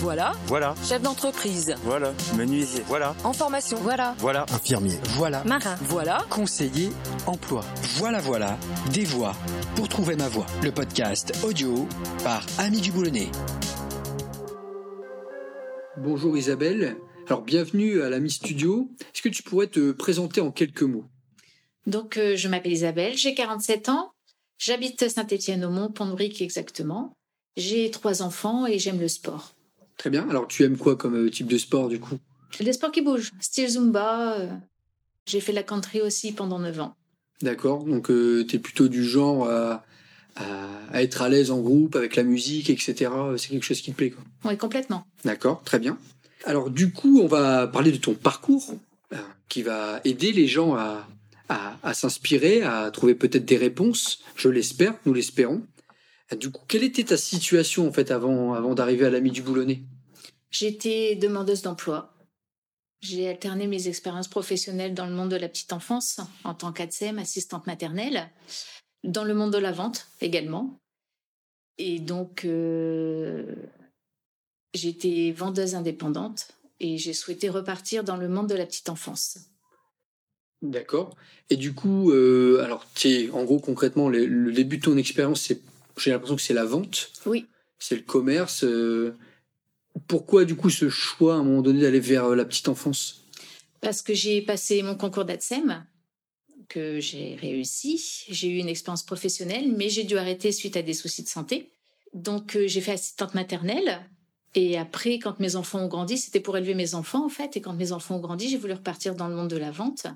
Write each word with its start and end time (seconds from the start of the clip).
Voilà. 0.00 0.32
Voilà. 0.46 0.74
Chef 0.88 1.02
d'entreprise. 1.02 1.74
Voilà. 1.82 2.14
Menuisier. 2.34 2.82
Voilà. 2.86 3.14
En 3.22 3.34
formation. 3.34 3.76
Voilà. 3.82 4.14
Voilà. 4.16 4.46
Infirmier. 4.50 4.96
Voilà. 5.10 5.44
Marin. 5.44 5.76
Voilà. 5.82 6.24
Conseiller 6.30 6.88
emploi. 7.26 7.62
Voilà, 7.98 8.18
voilà. 8.20 8.58
Des 8.94 9.04
voix 9.04 9.32
pour 9.76 9.88
trouver 9.90 10.16
ma 10.16 10.26
voix. 10.26 10.46
Le 10.62 10.72
podcast 10.72 11.34
audio 11.44 11.86
par 12.24 12.46
Ami 12.56 12.80
du 12.80 12.92
Boulonnais. 12.92 13.28
Bonjour 15.98 16.34
Isabelle. 16.34 16.96
Alors 17.26 17.42
bienvenue 17.42 18.00
à 18.00 18.08
l'Ami 18.08 18.30
Studio. 18.30 18.88
Est-ce 19.14 19.20
que 19.20 19.28
tu 19.28 19.42
pourrais 19.42 19.66
te 19.66 19.92
présenter 19.92 20.40
en 20.40 20.50
quelques 20.50 20.82
mots? 20.82 21.04
Donc, 21.86 22.16
euh, 22.16 22.36
je 22.36 22.48
m'appelle 22.48 22.72
Isabelle, 22.72 23.18
j'ai 23.18 23.34
47 23.34 23.90
ans, 23.90 24.12
j'habite 24.58 25.08
Saint-Étienne-au-Mont, 25.08 25.90
Pont-de-Brique 25.90 26.40
exactement. 26.40 27.12
J'ai 27.58 27.90
trois 27.90 28.22
enfants 28.22 28.66
et 28.66 28.78
j'aime 28.78 29.00
le 29.00 29.08
sport. 29.08 29.52
Très 30.00 30.08
bien. 30.08 30.26
Alors 30.30 30.48
tu 30.48 30.64
aimes 30.64 30.78
quoi 30.78 30.96
comme 30.96 31.14
euh, 31.26 31.30
type 31.30 31.46
de 31.46 31.58
sport 31.58 31.88
du 31.90 32.00
coup? 32.00 32.16
Les 32.58 32.72
sports 32.72 32.90
qui 32.90 33.02
bougent, 33.02 33.32
style 33.38 33.68
Zumba. 33.68 34.32
euh, 34.38 34.48
J'ai 35.26 35.40
fait 35.40 35.52
la 35.52 35.62
country 35.62 36.00
aussi 36.00 36.32
pendant 36.32 36.58
9 36.58 36.80
ans. 36.80 36.94
D'accord. 37.42 37.84
Donc 37.84 38.06
tu 38.06 38.46
es 38.56 38.58
plutôt 38.58 38.88
du 38.88 39.04
genre 39.04 39.46
à, 39.46 39.84
à- 40.36 40.68
à 40.90 41.02
être 41.02 41.20
à 41.20 41.28
l'aise 41.28 41.50
en 41.50 41.60
groupe 41.60 41.96
avec 41.96 42.16
la 42.16 42.22
musique, 42.22 42.70
etc. 42.70 43.10
C'est 43.36 43.48
quelque 43.50 43.62
chose 43.64 43.82
qui 43.82 43.92
te 43.92 43.96
plaît 43.98 44.10
quoi? 44.10 44.24
Oui, 44.46 44.56
complètement. 44.56 45.04
D'accord, 45.26 45.62
très 45.64 45.78
bien. 45.78 45.98
Alors 46.44 46.70
du 46.70 46.92
coup, 46.92 47.20
on 47.22 47.26
va 47.26 47.66
parler 47.66 47.92
de 47.92 47.98
ton 47.98 48.14
parcours 48.14 48.74
euh, 49.12 49.16
qui 49.50 49.60
va 49.62 50.00
aider 50.04 50.32
les 50.32 50.46
gens 50.46 50.74
à, 50.76 51.06
à- 51.50 51.76
à 51.82 51.92
s'inspirer, 51.92 52.62
à 52.62 52.90
trouver 52.90 53.14
peut-être 53.14 53.44
des 53.44 53.58
réponses. 53.58 54.22
Je 54.36 54.48
l'espère, 54.48 54.94
nous 55.04 55.12
l'espérons. 55.12 55.62
Euh, 56.32 56.36
Du 56.36 56.50
coup, 56.50 56.64
quelle 56.68 56.84
était 56.84 57.04
ta 57.04 57.16
situation 57.16 57.88
en 57.88 57.92
fait 57.92 58.10
avant, 58.10 58.54
avant 58.54 58.74
d'arriver 58.74 59.06
à 59.06 59.10
l'ami 59.10 59.30
du 59.30 59.42
boulonnais? 59.42 59.82
J'étais 60.50 61.14
demandeuse 61.16 61.62
d'emploi. 61.62 62.14
J'ai 63.00 63.28
alterné 63.28 63.66
mes 63.66 63.88
expériences 63.88 64.28
professionnelles 64.28 64.94
dans 64.94 65.06
le 65.06 65.12
monde 65.12 65.30
de 65.30 65.36
la 65.36 65.48
petite 65.48 65.72
enfance 65.72 66.20
en 66.44 66.54
tant 66.54 66.72
qu'ADSEM, 66.72 67.18
assistante 67.18 67.66
maternelle, 67.66 68.28
dans 69.04 69.24
le 69.24 69.34
monde 69.34 69.52
de 69.52 69.58
la 69.58 69.72
vente 69.72 70.08
également. 70.20 70.78
Et 71.78 71.98
donc, 71.98 72.44
euh, 72.44 73.54
j'étais 74.74 75.32
vendeuse 75.34 75.74
indépendante 75.74 76.48
et 76.78 76.98
j'ai 76.98 77.14
souhaité 77.14 77.48
repartir 77.48 78.04
dans 78.04 78.18
le 78.18 78.28
monde 78.28 78.48
de 78.48 78.54
la 78.54 78.66
petite 78.66 78.90
enfance. 78.90 79.38
D'accord. 80.60 81.16
Et 81.48 81.56
du 81.56 81.72
coup, 81.72 82.10
euh, 82.10 82.62
alors 82.62 82.84
en 83.32 83.44
gros 83.44 83.60
concrètement, 83.60 84.10
le, 84.10 84.26
le 84.26 84.52
début 84.52 84.76
de 84.76 84.82
ton 84.82 84.98
expérience, 84.98 85.40
c'est, 85.40 85.62
j'ai 86.02 86.10
l'impression 86.10 86.36
que 86.36 86.42
c'est 86.42 86.54
la 86.54 86.64
vente, 86.64 87.10
Oui, 87.26 87.46
c'est 87.78 87.96
le 87.96 88.02
commerce. 88.02 88.64
euh, 88.64 89.16
pourquoi 90.06 90.44
du 90.44 90.54
coup 90.56 90.70
ce 90.70 90.88
choix 90.88 91.34
à 91.34 91.38
un 91.38 91.42
moment 91.42 91.62
donné 91.62 91.80
d'aller 91.82 92.00
vers 92.00 92.26
euh, 92.26 92.34
la 92.36 92.44
petite 92.44 92.68
enfance? 92.68 93.24
Parce 93.80 94.02
que 94.02 94.14
j'ai 94.14 94.42
passé 94.42 94.82
mon 94.82 94.94
concours 94.94 95.24
d'ADSEM, 95.24 95.84
que 96.68 97.00
j'ai 97.00 97.34
réussi. 97.36 98.24
J'ai 98.28 98.48
eu 98.48 98.58
une 98.58 98.68
expérience 98.68 99.02
professionnelle, 99.02 99.72
mais 99.76 99.88
j'ai 99.88 100.04
dû 100.04 100.16
arrêter 100.16 100.52
suite 100.52 100.76
à 100.76 100.82
des 100.82 100.94
soucis 100.94 101.22
de 101.22 101.28
santé. 101.28 101.72
Donc, 102.14 102.56
euh, 102.56 102.66
j'ai 102.66 102.80
fait 102.80 102.92
assistante 102.92 103.34
maternelle. 103.34 104.00
Et 104.54 104.76
après, 104.78 105.18
quand 105.18 105.38
mes 105.40 105.56
enfants 105.56 105.80
ont 105.80 105.88
grandi, 105.88 106.18
c'était 106.18 106.40
pour 106.40 106.56
élever 106.56 106.74
mes 106.74 106.94
enfants, 106.94 107.24
en 107.24 107.28
fait. 107.28 107.56
Et 107.56 107.60
quand 107.60 107.72
mes 107.72 107.92
enfants 107.92 108.16
ont 108.16 108.20
grandi, 108.20 108.48
j'ai 108.48 108.56
voulu 108.58 108.72
repartir 108.74 109.14
dans 109.14 109.28
le 109.28 109.34
monde 109.34 109.48
de 109.48 109.56
la 109.56 109.70
vente. 109.70 110.06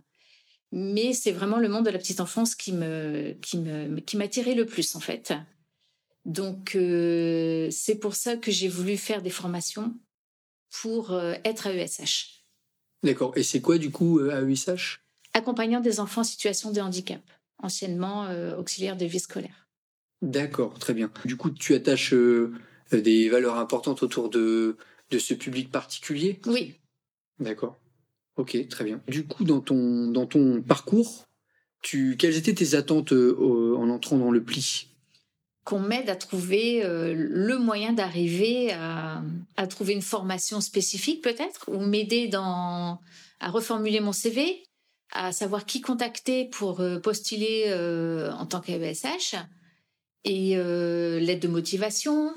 Mais 0.72 1.12
c'est 1.12 1.30
vraiment 1.30 1.58
le 1.58 1.68
monde 1.68 1.84
de 1.84 1.90
la 1.90 1.98
petite 1.98 2.20
enfance 2.20 2.54
qui 2.54 2.72
me, 2.72 3.36
qui 3.42 3.58
me, 3.58 4.00
qui 4.00 4.16
m'attirait 4.16 4.54
le 4.54 4.66
plus, 4.66 4.96
en 4.96 5.00
fait. 5.00 5.32
Donc, 6.24 6.74
euh, 6.74 7.68
c'est 7.70 7.96
pour 7.96 8.14
ça 8.14 8.36
que 8.36 8.50
j'ai 8.50 8.68
voulu 8.68 8.96
faire 8.96 9.22
des 9.22 9.30
formations 9.30 9.94
pour 10.80 11.12
euh, 11.12 11.34
être 11.44 11.66
AESH. 11.66 12.44
D'accord. 13.02 13.32
Et 13.36 13.42
c'est 13.42 13.60
quoi 13.60 13.78
du 13.78 13.90
coup 13.90 14.20
AESH 14.20 15.00
accompagnant 15.34 15.80
des 15.80 15.98
enfants 16.00 16.20
en 16.20 16.24
situation 16.24 16.70
de 16.70 16.80
handicap, 16.80 17.20
anciennement 17.58 18.26
euh, 18.26 18.56
auxiliaire 18.56 18.96
de 18.96 19.04
vie 19.04 19.18
scolaire. 19.18 19.68
D'accord, 20.22 20.78
très 20.78 20.94
bien. 20.94 21.10
Du 21.24 21.36
coup, 21.36 21.50
tu 21.50 21.74
attaches 21.74 22.14
euh, 22.14 22.54
des 22.92 23.28
valeurs 23.28 23.58
importantes 23.58 24.02
autour 24.04 24.30
de, 24.30 24.76
de 25.10 25.18
ce 25.18 25.34
public 25.34 25.70
particulier? 25.70 26.40
Oui, 26.46 26.76
D'accord. 27.40 27.76
Ok, 28.36 28.56
très 28.68 28.84
bien. 28.84 29.00
Du 29.08 29.26
coup, 29.26 29.44
dans 29.44 29.60
ton, 29.60 30.06
dans 30.06 30.26
ton 30.26 30.62
parcours, 30.62 31.26
tu, 31.82 32.16
quelles 32.16 32.36
étaient 32.36 32.54
tes 32.54 32.74
attentes 32.74 33.12
en 33.12 33.88
entrant 33.90 34.18
dans 34.18 34.30
le 34.30 34.42
pli? 34.42 34.93
Qu'on 35.64 35.80
m'aide 35.80 36.10
à 36.10 36.16
trouver 36.16 36.84
euh, 36.84 37.14
le 37.16 37.58
moyen 37.58 37.92
d'arriver 37.92 38.72
à, 38.72 39.22
trouver 39.68 39.94
une 39.94 40.02
formation 40.02 40.60
spécifique 40.60 41.22
peut-être, 41.22 41.68
ou 41.68 41.80
m'aider 41.80 42.28
dans 42.28 43.00
à 43.40 43.50
reformuler 43.50 44.00
mon 44.00 44.12
CV, 44.12 44.62
à 45.10 45.32
savoir 45.32 45.64
qui 45.64 45.80
contacter 45.80 46.46
pour 46.46 46.80
euh, 46.80 46.98
postuler 46.98 47.64
euh, 47.68 48.30
en 48.32 48.46
tant 48.46 48.60
qu'AESH, 48.60 49.36
et 50.24 50.56
l'aide 50.56 51.40
de 51.40 51.48
motivation, 51.48 52.34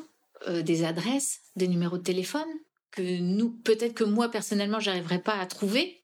des 0.50 0.84
adresses, 0.84 1.40
des 1.56 1.70
numéros 1.70 1.98
de 1.98 2.04
téléphone 2.04 2.50
que 2.92 3.20
nous, 3.20 3.50
peut-être 3.50 3.94
que 3.94 4.04
moi 4.04 4.30
personnellement, 4.30 4.82
j'arriverai 4.82 5.20
pas 5.20 5.40
à 5.40 5.46
trouver. 5.46 6.04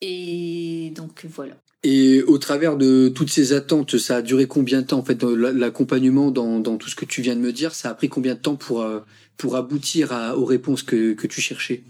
Et 0.00 0.77
donc 0.98 1.24
voilà. 1.24 1.54
Et 1.84 2.22
au 2.24 2.38
travers 2.38 2.76
de 2.76 3.08
toutes 3.08 3.30
ces 3.30 3.52
attentes, 3.52 3.96
ça 3.98 4.16
a 4.16 4.22
duré 4.22 4.46
combien 4.46 4.82
de 4.82 4.86
temps 4.86 4.98
en 4.98 5.04
fait 5.04 5.22
l'accompagnement 5.22 6.30
dans, 6.30 6.58
dans 6.58 6.76
tout 6.76 6.88
ce 6.90 6.96
que 6.96 7.04
tu 7.06 7.22
viens 7.22 7.36
de 7.36 7.40
me 7.40 7.52
dire 7.52 7.72
Ça 7.74 7.88
a 7.90 7.94
pris 7.94 8.08
combien 8.08 8.34
de 8.34 8.40
temps 8.40 8.56
pour, 8.56 8.82
euh, 8.82 9.00
pour 9.36 9.54
aboutir 9.56 10.12
à- 10.12 10.36
aux 10.36 10.44
réponses 10.44 10.82
que, 10.82 11.14
que 11.14 11.26
tu 11.28 11.40
cherchais? 11.40 11.84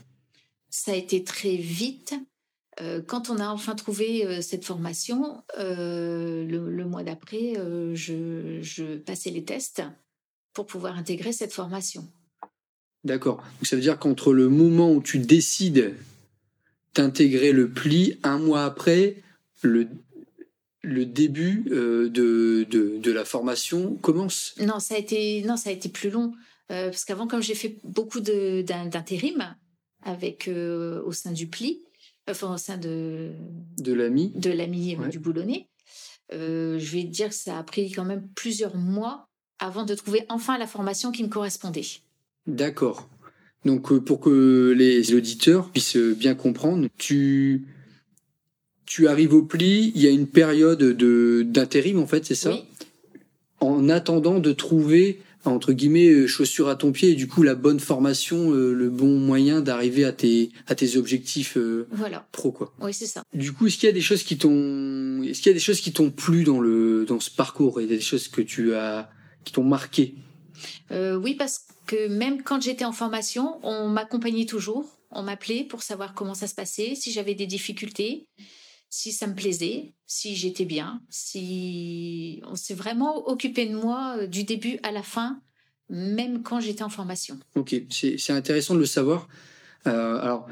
Ça 0.71 0.93
a 0.93 0.95
été 0.95 1.25
très 1.25 1.57
vite. 1.57 2.15
Euh, 2.83 3.01
quand 3.05 3.31
on 3.31 3.39
a 3.39 3.49
enfin 3.49 3.75
trouvé 3.75 4.25
euh, 4.27 4.41
cette 4.43 4.65
formation, 4.65 5.43
euh, 5.59 6.45
le, 6.47 6.71
le 6.71 6.85
mois 6.85 7.03
d'après, 7.03 7.55
je, 7.95 8.59
je 8.61 8.99
passais 8.99 9.31
les 9.31 9.43
tests 9.45 9.83
pour 10.53 10.67
pouvoir 10.67 10.97
intégrer 10.99 11.33
cette 11.33 11.53
formation. 11.53 12.07
D'accord. 13.05 13.37
Donc 13.37 13.67
ça 13.67 13.75
veut 13.77 13.83
dire 13.83 13.99
qu'entre 13.99 14.33
le 14.35 14.49
moment 14.49 14.93
où 14.93 15.01
tu 15.01 15.19
décides 15.19 15.95
d'intégrer 16.99 17.53
le 17.53 17.71
pli, 17.71 18.19
un 18.25 18.39
mois 18.39 18.65
après, 18.65 19.23
le, 19.63 19.87
le 20.83 21.07
début 21.07 21.65
euh, 21.71 22.09
de, 22.11 22.67
de, 22.69 22.99
de 22.99 23.13
la 23.13 23.25
formation 23.25 23.95
commence. 24.03 24.55
Non, 24.61 24.81
ça 24.81 24.97
a 24.97 24.99
été, 24.99 25.43
non, 25.43 25.57
ça 25.57 25.71
a 25.71 25.73
été 25.73 25.89
plus 25.89 26.11
long. 26.11 26.33
Euh, 26.73 26.91
parce 26.91 27.05
qu'avant, 27.05 27.29
comme 27.29 27.41
j'ai 27.43 27.55
fait 27.55 27.77
beaucoup 27.85 28.21
d'intérim 28.21 29.55
avec 30.03 30.49
euh, 30.49 31.01
au 31.05 31.13
sein 31.13 31.31
du 31.33 31.47
pli, 31.47 31.83
enfin 32.29 32.53
au 32.55 32.59
sein 32.59 32.77
de, 32.77 33.31
De 33.79 33.93
l'ami. 33.93 34.33
de 34.35 34.51
l'ami 34.51 34.97
Ouais. 34.97 35.09
du 35.09 35.19
boulonnais, 35.21 35.69
je 36.33 36.91
vais 36.93 37.05
dire 37.05 37.29
que 37.31 37.35
ça 37.35 37.59
a 37.59 37.63
pris 37.63 37.91
quand 37.93 38.05
même 38.05 38.29
plusieurs 38.35 38.77
mois 38.77 39.29
avant 39.61 39.85
de 39.85 39.95
trouver 39.95 40.25
enfin 40.29 40.59
la 40.59 40.67
formation 40.67 41.11
qui 41.13 41.23
me 41.23 41.29
correspondait. 41.29 41.87
D'accord. 42.47 43.09
Donc 43.65 43.93
euh, 43.93 44.01
pour 44.01 44.21
que 44.21 44.75
les 44.77 45.15
auditeurs 45.15 45.71
puissent 45.71 45.97
bien 45.97 46.35
comprendre, 46.35 46.89
tu, 46.97 47.65
tu 48.87 49.09
arrives 49.09 49.35
au 49.35 49.43
pli, 49.43 49.93
il 49.95 50.03
y 50.03 50.07
a 50.07 50.11
une 50.11 50.27
période 50.29 50.79
de 50.83 51.45
d'intérim 51.47 51.99
en 51.99 52.07
fait, 52.07 52.25
c'est 52.25 52.35
ça? 52.35 52.53
Oui, 52.53 52.63
En 53.61 53.89
attendant 53.89 54.39
de 54.39 54.53
trouver 54.53 55.19
entre 55.45 55.73
guillemets 55.73 56.09
euh, 56.09 56.27
chaussures 56.27 56.69
à 56.69 56.77
ton 56.77 56.93
pied 56.93 57.11
et 57.11 57.15
du 57.15 57.27
coup 57.27 57.43
la 57.43 57.55
bonne 57.55 57.81
formation, 57.81 58.53
euh, 58.53 58.73
le 58.73 58.91
bon 58.91 59.19
moyen 59.19 59.61
d'arriver 59.61 60.05
à 60.05 60.13
tes 60.13 60.51
à 60.67 60.75
tes 60.75 60.97
objectifs 60.97 61.57
euh, 61.57 61.87
voilà. 61.91 62.27
pro 62.33 62.53
quoi. 62.53 62.73
Oui, 62.81 62.93
c'est 62.93 63.07
ça. 63.07 63.23
Du 63.35 63.53
coup, 63.53 63.67
est-ce 63.67 63.79
qu'il 63.79 63.87
y 63.87 63.91
a 63.91 63.95
des 63.95 64.01
choses 64.01 64.23
qui 64.23 64.37
t'ont 64.37 65.23
est-ce 65.23 65.41
qu'il 65.41 65.51
y 65.51 65.55
a 65.55 65.55
des 65.55 65.61
choses 65.61 65.81
qui 65.81 65.93
t'ont 65.93 66.11
plu 66.11 66.45
dans 66.45 66.61
le 66.61 67.05
dans 67.07 67.21
ce 67.21 67.31
parcours? 67.31 67.81
Et 67.81 67.87
des 67.87 68.01
choses 68.01 68.29
que 68.29 68.43
tu 68.43 68.75
as 68.75 69.11
qui 69.45 69.53
t'ont 69.53 69.65
marqué? 69.65 70.15
Euh, 70.91 71.17
oui, 71.17 71.35
parce 71.35 71.67
que 71.87 72.09
même 72.09 72.43
quand 72.43 72.61
j'étais 72.61 72.85
en 72.85 72.93
formation, 72.93 73.59
on 73.63 73.89
m'accompagnait 73.89 74.47
toujours. 74.47 74.87
On 75.11 75.23
m'appelait 75.23 75.65
pour 75.65 75.83
savoir 75.83 76.15
comment 76.15 76.35
ça 76.35 76.47
se 76.47 76.55
passait, 76.55 76.95
si 76.95 77.13
j'avais 77.13 77.35
des 77.35 77.47
difficultés, 77.47 78.29
si 78.91 79.13
ça 79.13 79.27
me 79.27 79.35
plaisait, 79.35 79.95
si 80.07 80.37
j'étais 80.37 80.65
bien, 80.65 81.03
si 81.09 82.43
on 82.47 82.57
s'est 82.57 82.75
vraiment 82.75 83.29
occupé 83.29 83.67
de 83.67 83.75
moi 83.75 84.17
euh, 84.19 84.27
du 84.27 84.45
début 84.45 84.79
à 84.83 84.93
la 84.93 85.03
fin, 85.03 85.41
même 85.89 86.43
quand 86.43 86.61
j'étais 86.61 86.83
en 86.83 86.91
formation. 86.91 87.39
Ok, 87.55 87.75
c'est 87.91 88.31
intéressant 88.31 88.75
de 88.75 88.81
le 88.81 88.87
savoir. 88.87 89.29
Euh, 89.87 90.21
alors, 90.21 90.49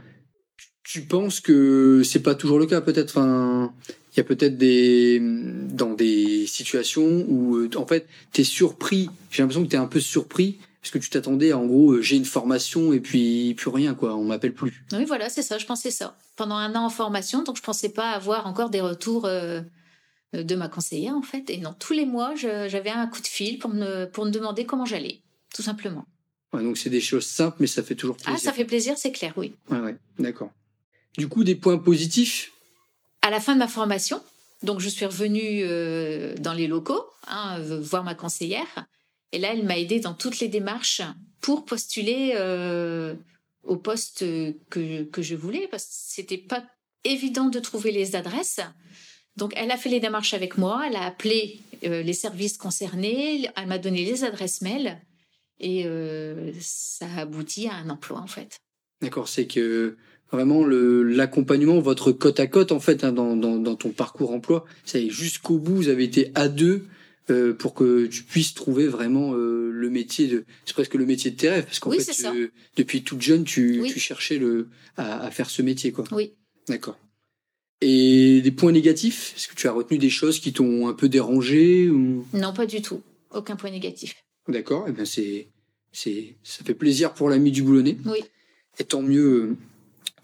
tu- 0.86 1.00
tu 1.02 1.06
penses 1.06 1.40
que 1.40 2.02
c'est 2.04 2.20
pas 2.22 2.34
toujours 2.34 2.58
le 2.58 2.66
cas, 2.66 2.80
peut-être. 2.80 3.10
Enfin, 3.10 3.72
il 4.12 4.16
y 4.16 4.20
a 4.20 4.24
peut-être 4.24 4.56
des 4.56 5.20
dans 5.20 5.92
des 5.94 6.46
situations 6.46 7.24
où, 7.28 7.56
euh, 7.56 7.70
en 7.76 7.86
fait, 7.86 8.06
t'es 8.32 8.44
surpris. 8.44 9.10
J'ai 9.30 9.42
l'impression 9.42 9.62
que 9.64 9.68
t'es 9.68 9.76
un 9.76 9.86
peu 9.86 10.00
surpris 10.00 10.58
parce 10.80 10.92
que 10.92 10.98
tu 10.98 11.10
t'attendais, 11.10 11.50
à, 11.50 11.58
en 11.58 11.66
gros, 11.66 11.92
euh, 11.94 12.00
j'ai 12.02 12.16
une 12.16 12.24
formation 12.24 12.92
et 12.92 13.00
puis 13.00 13.54
plus 13.54 13.70
rien, 13.70 13.94
quoi. 13.94 14.14
On 14.14 14.24
m'appelle 14.24 14.54
plus. 14.54 14.84
Oui, 14.92 15.04
voilà, 15.04 15.28
c'est 15.28 15.42
ça, 15.42 15.58
je 15.58 15.66
pensais 15.66 15.90
ça. 15.90 16.16
Pendant 16.36 16.54
un 16.54 16.74
an 16.76 16.84
en 16.86 16.90
formation, 16.90 17.42
donc 17.42 17.56
je 17.56 17.62
pensais 17.62 17.88
pas 17.88 18.10
avoir 18.12 18.46
encore 18.46 18.70
des 18.70 18.80
retours 18.80 19.24
euh, 19.26 19.60
de 20.32 20.54
ma 20.54 20.68
conseillère, 20.68 21.14
en 21.16 21.22
fait. 21.22 21.50
Et 21.50 21.58
non, 21.58 21.74
tous 21.78 21.92
les 21.92 22.06
mois, 22.06 22.34
j'avais 22.36 22.90
un 22.90 23.06
coup 23.08 23.20
de 23.20 23.26
fil 23.26 23.58
pour 23.58 23.70
me, 23.70 24.04
pour 24.06 24.24
me 24.24 24.30
demander 24.30 24.64
comment 24.64 24.84
j'allais, 24.86 25.18
tout 25.54 25.62
simplement. 25.62 26.04
Ouais, 26.52 26.62
donc 26.62 26.78
c'est 26.78 26.90
des 26.90 27.00
choses 27.00 27.26
simples, 27.26 27.56
mais 27.60 27.66
ça 27.66 27.82
fait 27.82 27.96
toujours 27.96 28.16
plaisir. 28.16 28.34
Ah, 28.36 28.38
ça 28.38 28.52
fait 28.52 28.64
plaisir, 28.64 28.94
c'est 28.96 29.10
clair, 29.12 29.32
oui. 29.36 29.54
Ouais, 29.70 29.80
ouais, 29.80 29.96
d'accord. 30.20 30.52
Du 31.18 31.28
coup, 31.28 31.44
des 31.44 31.54
points 31.54 31.78
positifs 31.78 32.52
À 33.22 33.30
la 33.30 33.40
fin 33.40 33.54
de 33.54 33.58
ma 33.58 33.68
formation, 33.68 34.22
donc 34.62 34.80
je 34.80 34.88
suis 34.88 35.06
revenue 35.06 35.62
euh, 35.62 36.34
dans 36.38 36.52
les 36.52 36.66
locaux, 36.66 37.04
hein, 37.26 37.58
voir 37.60 38.04
ma 38.04 38.14
conseillère. 38.14 38.86
Et 39.32 39.38
là, 39.38 39.52
elle 39.52 39.64
m'a 39.64 39.78
aidée 39.78 40.00
dans 40.00 40.14
toutes 40.14 40.40
les 40.40 40.48
démarches 40.48 41.02
pour 41.40 41.64
postuler 41.64 42.32
euh, 42.34 43.14
au 43.64 43.76
poste 43.76 44.20
que, 44.70 45.02
que 45.04 45.22
je 45.22 45.34
voulais, 45.34 45.68
parce 45.70 45.84
que 45.84 45.90
c'était 45.92 46.38
pas 46.38 46.64
évident 47.04 47.46
de 47.46 47.60
trouver 47.60 47.92
les 47.92 48.14
adresses. 48.14 48.60
Donc, 49.36 49.52
elle 49.56 49.70
a 49.70 49.76
fait 49.76 49.90
les 49.90 50.00
démarches 50.00 50.34
avec 50.34 50.58
moi, 50.58 50.84
elle 50.86 50.96
a 50.96 51.04
appelé 51.04 51.60
euh, 51.84 52.02
les 52.02 52.12
services 52.12 52.56
concernés, 52.56 53.48
elle 53.56 53.66
m'a 53.66 53.78
donné 53.78 54.04
les 54.04 54.24
adresses 54.24 54.60
mail 54.60 55.00
et 55.58 55.86
ça 56.60 57.06
a 57.16 57.20
abouti 57.22 57.66
à 57.66 57.76
un 57.76 57.88
emploi 57.88 58.20
en 58.20 58.26
fait. 58.26 58.58
D'accord, 59.00 59.26
c'est 59.26 59.46
que 59.46 59.96
vraiment 60.32 60.64
le- 60.64 61.02
l'accompagnement, 61.02 61.78
votre 61.80 62.12
côte 62.12 62.40
à 62.40 62.46
côte 62.46 62.72
en 62.72 62.80
fait 62.80 63.04
hein, 63.04 63.12
dans, 63.12 63.36
dans, 63.36 63.56
dans 63.58 63.76
ton 63.76 63.90
parcours 63.90 64.32
emploi, 64.32 64.64
c'est 64.84 65.08
jusqu'au 65.08 65.58
bout, 65.58 65.76
vous 65.76 65.88
avez 65.88 66.04
été 66.04 66.30
à 66.34 66.48
deux 66.48 66.84
euh, 67.30 67.52
pour 67.54 67.74
que 67.74 68.06
tu 68.06 68.22
puisses 68.22 68.54
trouver 68.54 68.86
vraiment 68.86 69.34
euh, 69.34 69.70
le 69.72 69.90
métier 69.90 70.26
de, 70.28 70.44
c'est 70.64 70.74
presque 70.74 70.94
le 70.94 71.06
métier 71.06 71.30
de 71.32 71.36
tes 71.36 71.48
rêves 71.48 71.64
parce 71.64 71.78
qu'en 71.80 71.90
Oui, 71.90 72.00
fait 72.00 72.26
euh, 72.26 72.48
depuis 72.76 73.02
toute 73.02 73.20
jeune 73.22 73.44
tu, 73.44 73.80
Oui. 73.82 73.92
tu 73.92 73.98
cherchais 74.00 74.38
le 74.38 74.68
à, 74.96 75.24
à 75.24 75.30
faire 75.30 75.50
ce 75.50 75.62
métier 75.62 75.90
quoi. 75.92 76.04
Oui. 76.12 76.32
D'accord. 76.68 76.98
Et 77.82 78.40
des 78.42 78.50
points 78.52 78.72
négatifs 78.72 79.34
Est-ce 79.36 79.48
que 79.48 79.54
tu 79.54 79.68
as 79.68 79.72
retenu 79.72 79.98
des 79.98 80.08
choses 80.10 80.40
qui 80.40 80.52
t'ont 80.52 80.88
un 80.88 80.92
peu 80.94 81.08
dérangé 81.08 81.88
ou... 81.90 82.24
Non, 82.32 82.52
pas 82.54 82.64
du 82.66 82.80
tout. 82.80 83.02
Aucun 83.32 83.56
point 83.56 83.70
négatif. 83.70 84.14
D'accord, 84.48 84.86
eh 84.88 84.92
bien 84.92 85.04
c'est, 85.04 85.48
c'est, 85.92 86.36
ça 86.42 86.64
fait 86.64 86.74
plaisir 86.74 87.12
pour 87.12 87.28
l'ami 87.28 87.50
du 87.52 87.62
boulonnais. 87.62 87.98
Oui. 88.06 88.20
Et 88.78 88.84
tant 88.84 89.02
mieux, 89.02 89.26
euh, 89.50 89.56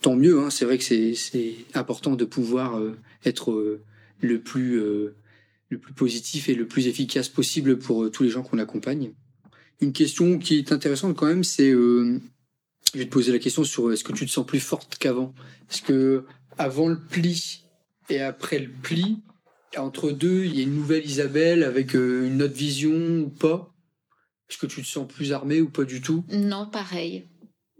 tant 0.02 0.16
mieux. 0.16 0.40
Hein, 0.40 0.50
c'est 0.50 0.64
vrai 0.64 0.76
que 0.78 0.84
c'est, 0.84 1.54
important 1.74 2.16
de 2.16 2.24
pouvoir 2.24 2.78
euh, 2.78 2.98
être 3.24 3.52
euh, 3.52 3.82
le 4.20 4.40
plus, 4.40 4.78
euh, 4.78 5.14
le 5.70 5.78
plus 5.78 5.94
positif 5.94 6.48
et 6.48 6.54
le 6.54 6.66
plus 6.66 6.88
efficace 6.88 7.28
possible 7.28 7.78
pour 7.78 8.10
tous 8.10 8.22
les 8.24 8.28
gens 8.28 8.42
qu'on 8.42 8.58
accompagne. 8.58 9.12
Une 9.80 9.92
question 9.92 10.38
qui 10.38 10.58
est 10.58 10.72
intéressante 10.72 11.16
quand 11.16 11.26
même, 11.26 11.44
c'est, 11.44 11.70
euh, 11.70 12.20
je 12.92 12.98
vais 12.98 13.06
te 13.06 13.10
poser 13.10 13.32
la 13.32 13.38
question 13.38 13.64
sur 13.64 13.92
est-ce 13.92 14.04
que 14.04 14.12
tu 14.12 14.26
te 14.26 14.30
sens 14.30 14.46
plus 14.46 14.60
forte 14.60 14.96
qu'avant? 14.98 15.34
Est-ce 15.70 15.82
que 15.82 16.24
avant 16.58 16.88
le 16.88 16.98
pli 16.98 17.64
et 18.10 18.20
après 18.20 18.58
le 18.58 18.70
pli, 18.70 19.18
entre 19.76 20.12
deux, 20.12 20.44
il 20.44 20.56
y 20.56 20.60
a 20.60 20.64
une 20.64 20.74
nouvelle 20.74 21.06
Isabelle 21.06 21.64
avec 21.64 21.94
une 21.94 22.42
autre 22.42 22.54
vision 22.54 23.20
ou 23.20 23.30
pas? 23.30 23.74
Est-ce 24.50 24.58
que 24.58 24.66
tu 24.66 24.82
te 24.82 24.86
sens 24.86 25.08
plus 25.08 25.32
armée 25.32 25.62
ou 25.62 25.70
pas 25.70 25.84
du 25.84 26.02
tout? 26.02 26.24
Non, 26.30 26.66
pareil. 26.66 27.24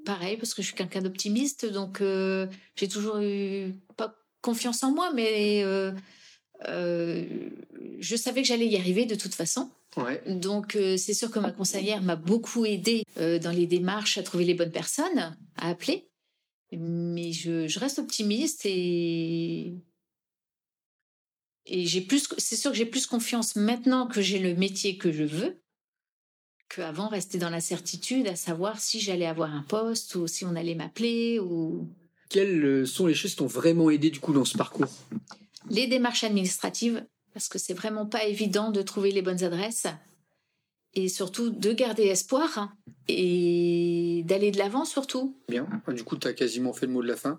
Pareil, 0.04 0.36
parce 0.36 0.54
que 0.54 0.62
je 0.62 0.68
suis 0.68 0.76
quelqu'un 0.76 1.02
d'optimiste, 1.02 1.64
donc 1.66 2.00
euh, 2.00 2.46
j'ai 2.74 2.88
toujours 2.88 3.18
eu 3.18 3.74
pas 3.96 4.16
confiance 4.42 4.82
en 4.82 4.92
moi, 4.92 5.12
mais 5.14 5.62
euh, 5.64 5.92
euh, 6.68 7.24
je 8.00 8.16
savais 8.16 8.42
que 8.42 8.48
j'allais 8.48 8.66
y 8.66 8.76
arriver 8.76 9.06
de 9.06 9.14
toute 9.14 9.34
façon. 9.34 9.70
Ouais. 9.96 10.22
Donc 10.26 10.76
c'est 10.96 11.14
sûr 11.14 11.30
que 11.30 11.38
ma 11.38 11.52
conseillère 11.52 12.02
m'a 12.02 12.16
beaucoup 12.16 12.64
aidé 12.64 13.04
euh, 13.18 13.38
dans 13.38 13.50
les 13.50 13.66
démarches 13.66 14.18
à 14.18 14.22
trouver 14.22 14.44
les 14.44 14.54
bonnes 14.54 14.72
personnes 14.72 15.36
à 15.56 15.68
appeler. 15.68 16.08
Mais 16.72 17.32
je, 17.32 17.66
je 17.68 17.78
reste 17.78 17.98
optimiste 17.98 18.62
et 18.64 19.74
et 21.66 21.86
j'ai 21.86 22.00
plus 22.00 22.26
c'est 22.38 22.56
sûr 22.56 22.72
que 22.72 22.76
j'ai 22.76 22.86
plus 22.86 23.06
confiance 23.06 23.54
maintenant 23.54 24.06
que 24.08 24.20
j'ai 24.20 24.38
le 24.38 24.54
métier 24.54 24.96
que 24.96 25.12
je 25.12 25.22
veux 25.22 25.61
qu'avant 26.74 27.08
rester 27.08 27.38
dans 27.38 27.50
l'incertitude 27.50 28.26
à 28.26 28.36
savoir 28.36 28.80
si 28.80 29.00
j'allais 29.00 29.26
avoir 29.26 29.54
un 29.54 29.62
poste 29.62 30.14
ou 30.14 30.26
si 30.26 30.44
on 30.44 30.56
allait 30.56 30.74
m'appeler 30.74 31.38
ou 31.38 31.88
Quelles 32.28 32.64
euh, 32.64 32.86
sont 32.86 33.06
les 33.06 33.14
choses 33.14 33.32
qui 33.32 33.36
t'ont 33.38 33.46
vraiment 33.46 33.90
aidé 33.90 34.10
du 34.10 34.20
coup 34.20 34.32
dans 34.32 34.44
ce 34.44 34.56
parcours? 34.56 34.88
Les 35.70 35.86
démarches 35.86 36.24
administratives 36.24 37.04
parce 37.34 37.48
que 37.48 37.58
c'est 37.58 37.74
vraiment 37.74 38.06
pas 38.06 38.24
évident 38.24 38.70
de 38.70 38.82
trouver 38.82 39.10
les 39.10 39.22
bonnes 39.22 39.42
adresses 39.42 39.86
et 40.94 41.08
surtout 41.08 41.50
de 41.50 41.72
garder 41.72 42.04
espoir 42.04 42.58
hein, 42.58 42.72
et 43.08 44.22
d'aller 44.26 44.50
de 44.50 44.58
l'avant 44.58 44.84
surtout. 44.84 45.36
Bien. 45.48 45.66
Du 45.94 46.04
coup, 46.04 46.16
tu 46.16 46.26
as 46.28 46.32
quasiment 46.32 46.72
fait 46.72 46.86
le 46.86 46.92
mot 46.92 47.02
de 47.02 47.08
la 47.08 47.16
fin. 47.16 47.38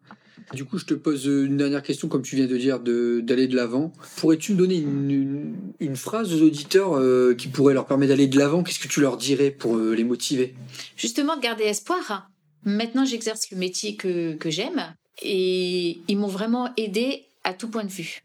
Du 0.53 0.65
coup, 0.65 0.77
je 0.77 0.85
te 0.85 0.93
pose 0.93 1.27
euh, 1.27 1.45
une 1.45 1.57
dernière 1.57 1.83
question, 1.83 2.07
comme 2.07 2.21
tu 2.23 2.35
viens 2.35 2.47
de 2.47 2.57
dire, 2.57 2.79
d'aller 2.79 3.47
de 3.47 3.55
l'avant. 3.55 3.93
Pourrais-tu 4.17 4.53
me 4.53 4.57
donner 4.57 4.75
une, 4.77 5.09
une- 5.11 5.55
une 5.79 5.95
phrase 5.95 6.33
aux 6.33 6.41
auditeurs 6.45 6.93
euh, 6.95 7.33
qui 7.33 7.47
pourrait 7.47 7.73
leur 7.73 7.85
permettre 7.85 8.09
d'aller 8.09 8.27
de 8.27 8.37
l'avant? 8.37 8.63
Qu'est-ce 8.63 8.79
que 8.79 8.87
tu 8.87 8.99
leur 9.01 9.17
dirais 9.17 9.51
pour 9.51 9.77
euh, 9.77 9.93
les 9.93 10.03
motiver? 10.03 10.55
Justement, 10.97 11.35
de 11.37 11.41
garder 11.41 11.63
espoir. 11.65 12.29
Maintenant, 12.65 13.05
j'exerce 13.05 13.49
le 13.51 13.57
métier 13.57 13.95
que, 13.95 14.33
que 14.35 14.49
j'aime 14.49 14.93
et 15.21 15.99
ils 16.07 16.17
m'ont 16.17 16.27
vraiment 16.27 16.69
aidé 16.77 17.25
à 17.43 17.53
tout 17.53 17.67
point 17.69 17.83
de 17.83 17.89
vue. 17.91 18.21